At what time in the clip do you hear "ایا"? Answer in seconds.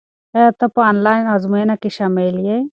0.35-0.49